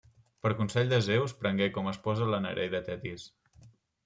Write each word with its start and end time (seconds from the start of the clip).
Per 0.45 0.51
consell 0.61 0.89
de 0.93 0.97
Zeus, 1.07 1.35
prengué 1.43 1.67
com 1.77 1.91
a 1.91 1.93
esposa 1.97 2.31
la 2.33 2.41
nereida 2.47 2.81
Tetis. 2.89 3.29